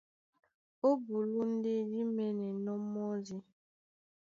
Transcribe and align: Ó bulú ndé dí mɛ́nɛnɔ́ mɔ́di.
Ó 0.87 0.89
bulú 1.03 1.39
ndé 1.53 1.73
dí 1.91 2.01
mɛ́nɛnɔ́ 2.15 2.77
mɔ́di. 2.91 3.37